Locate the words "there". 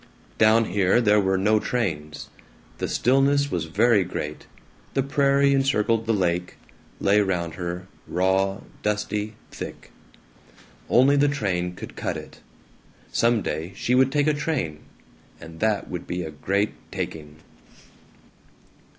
0.99-1.19